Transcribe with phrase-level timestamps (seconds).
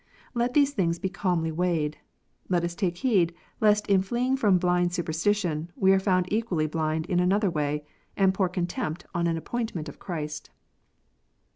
[0.33, 1.99] Let these things be calmly weighed.
[2.49, 7.05] Let us take heed, lest in fleeing from blind superstition, we are found equally blind
[7.05, 7.85] in another way,
[8.17, 10.49] and pour contempt on an appointment of Christ.